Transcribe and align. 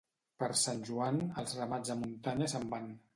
Per 0.43 0.47
Sant 0.61 0.79
Joan, 0.87 1.19
els 1.41 1.53
ramats 1.59 1.93
a 1.95 1.99
muntanya 1.99 2.49
se'n 2.55 2.67
van. 2.73 2.89